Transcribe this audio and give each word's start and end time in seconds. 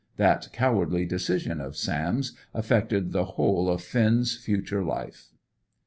That 0.17 0.47
cowardly 0.51 1.05
decision 1.05 1.61
of 1.61 1.77
Sam's 1.77 2.35
affected 2.55 3.11
the 3.11 3.23
whole 3.37 3.69
of 3.69 3.83
Finn's 3.83 4.35
future 4.35 4.83
life. 4.83 5.29